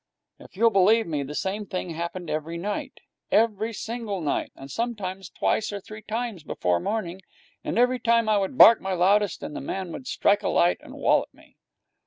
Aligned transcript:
If 0.39 0.57
you'll 0.57 0.71
believe 0.71 1.05
me, 1.05 1.21
that 1.21 1.35
same 1.35 1.67
thing 1.67 1.91
happened 1.91 2.27
every 2.27 2.57
night. 2.57 3.01
Every 3.31 3.71
single 3.71 4.19
night! 4.19 4.51
And 4.55 4.71
sometimes 4.71 5.29
twice 5.29 5.71
or 5.71 5.79
three 5.79 6.01
times 6.01 6.41
before 6.43 6.79
morning. 6.79 7.21
And 7.63 7.77
every 7.77 7.99
time 7.99 8.27
I 8.27 8.37
would 8.39 8.57
bark 8.57 8.81
my 8.81 8.93
loudest 8.93 9.43
and 9.43 9.55
the 9.55 9.61
man 9.61 9.91
would 9.91 10.07
strike 10.07 10.41
a 10.41 10.49
light 10.49 10.77
and 10.81 10.95
wallop 10.95 11.31
me. 11.35 11.55